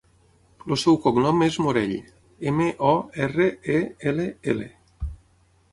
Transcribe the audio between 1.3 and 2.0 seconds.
és Morell: